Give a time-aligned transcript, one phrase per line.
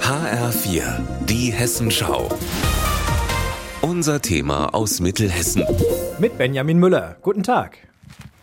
[0.00, 0.82] HR4,
[1.26, 2.28] die Hessenschau.
[3.80, 5.64] Unser Thema aus Mittelhessen.
[6.18, 7.16] Mit Benjamin Müller.
[7.22, 7.89] Guten Tag.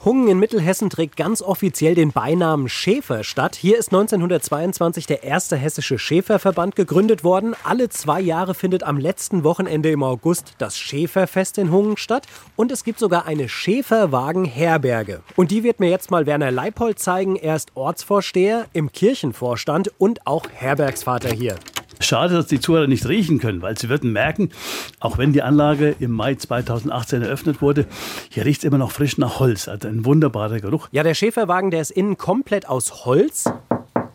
[0.05, 3.55] Hungen in Mittelhessen trägt ganz offiziell den Beinamen Schäferstadt.
[3.55, 7.55] Hier ist 1922 der erste hessische Schäferverband gegründet worden.
[7.63, 12.27] Alle zwei Jahre findet am letzten Wochenende im August das Schäferfest in Hungen statt.
[12.55, 15.23] Und es gibt sogar eine Schäferwagenherberge.
[15.35, 17.35] Und die wird mir jetzt mal Werner Leipold zeigen.
[17.35, 21.55] Er ist Ortsvorsteher im Kirchenvorstand und auch Herbergsvater hier.
[21.99, 24.49] Schade, dass die Zuhörer nicht riechen können, weil sie würden merken,
[24.99, 27.85] auch wenn die Anlage im Mai 2018 eröffnet wurde,
[28.29, 29.67] hier riecht es immer noch frisch nach Holz.
[29.67, 30.87] Also ein wunderbarer Geruch.
[30.91, 33.45] Ja, der Schäferwagen, der ist innen komplett aus Holz.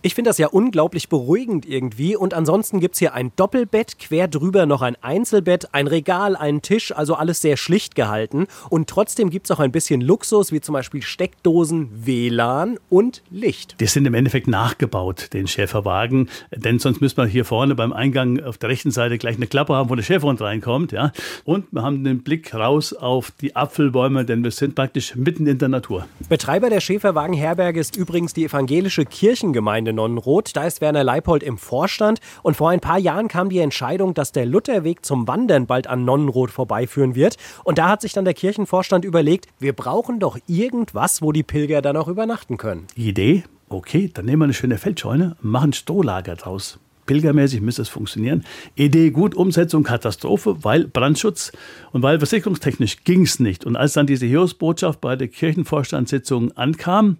[0.04, 2.16] Ich finde das ja unglaublich beruhigend irgendwie.
[2.16, 6.60] Und ansonsten gibt es hier ein Doppelbett, quer drüber noch ein Einzelbett, ein Regal, einen
[6.60, 8.48] Tisch, also alles sehr schlicht gehalten.
[8.68, 13.76] Und trotzdem gibt es auch ein bisschen Luxus, wie zum Beispiel Steckdosen, WLAN und Licht.
[13.78, 16.28] Die sind im Endeffekt nachgebaut, den Schäferwagen.
[16.50, 19.76] Denn sonst müsste man hier vorne beim Eingang auf der rechten Seite gleich eine Klappe
[19.76, 20.90] haben, wo der Schäferhund reinkommt.
[20.90, 21.12] Ja.
[21.44, 25.58] Und wir haben den Blick raus auf die Apfelbäume, denn wir sind praktisch mitten in
[25.58, 26.08] der Natur.
[26.28, 30.56] Betreiber der Schäferwagenherberge ist übrigens die evangelische Kirchengemeinde Nonnenroth.
[30.56, 32.20] Da ist Werner Leipold im Vorstand.
[32.42, 36.04] Und vor ein paar Jahren kam die Entscheidung, dass der Lutherweg zum Wandern bald an
[36.04, 37.36] Nonnenroth vorbeiführen wird.
[37.64, 41.82] Und da hat sich dann der Kirchenvorstand überlegt, wir brauchen doch irgendwas, wo die Pilger
[41.82, 42.86] dann auch übernachten können.
[42.94, 43.44] Idee?
[43.68, 48.44] Okay, dann nehmen wir eine schöne Feldscheune, machen Strohlager draus pilgermäßig müsste es funktionieren.
[48.74, 51.52] Idee gut, Umsetzung Katastrophe, weil Brandschutz
[51.92, 53.64] und weil versicherungstechnisch ging es nicht.
[53.64, 57.18] Und als dann diese Hiobsbotschaft bei der Kirchenvorstandssitzung ankam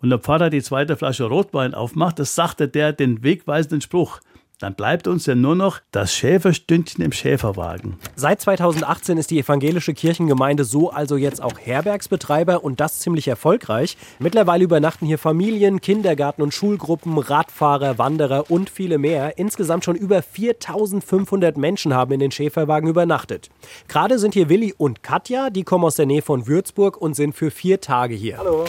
[0.00, 4.20] und der Pfarrer die zweite Flasche Rotwein aufmacht, das sagte der den wegweisenden Spruch–
[4.60, 7.96] dann bleibt uns ja nur noch das Schäferstündchen im Schäferwagen.
[8.14, 13.96] Seit 2018 ist die evangelische Kirchengemeinde so also jetzt auch Herbergsbetreiber und das ziemlich erfolgreich.
[14.20, 19.38] Mittlerweile übernachten hier Familien, Kindergarten und Schulgruppen, Radfahrer, Wanderer und viele mehr.
[19.38, 23.50] Insgesamt schon über 4500 Menschen haben in den Schäferwagen übernachtet.
[23.88, 27.34] Gerade sind hier Willi und Katja, die kommen aus der Nähe von Würzburg und sind
[27.34, 28.38] für vier Tage hier.
[28.38, 28.64] Hallo.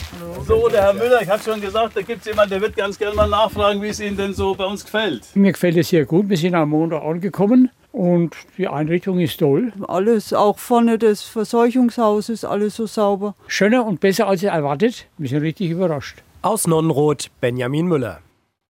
[0.47, 2.97] So, der Herr Müller, ich habe schon gesagt, da gibt es jemanden, der wird ganz
[2.97, 5.23] gerne mal nachfragen, wie es Ihnen denn so bei uns gefällt.
[5.35, 6.29] Mir gefällt gefällt es sehr gut.
[6.29, 9.73] Wir sind am Montag angekommen und die Einrichtung ist toll.
[9.87, 13.35] Alles, auch vorne des Verseuchungshauses, alles so sauber.
[13.47, 15.07] Schöner und besser als erwartet.
[15.17, 16.23] Wir sind richtig überrascht.
[16.41, 18.19] Aus Nonnenroth, Benjamin Müller.